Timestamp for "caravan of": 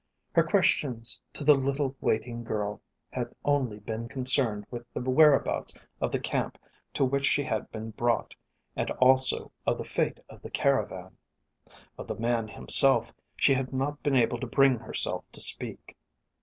10.49-12.07